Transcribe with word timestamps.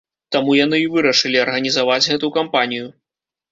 Таму 0.35 0.55
яны 0.59 0.79
і 0.83 0.87
вырашылі 0.95 1.41
арганізаваць 1.45 2.01
гэту 2.11 2.33
кампанію. 2.41 2.91